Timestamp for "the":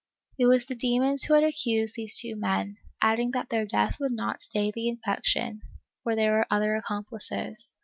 0.65-0.73, 4.71-4.87